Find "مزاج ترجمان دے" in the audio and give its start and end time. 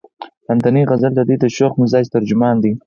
1.81-2.71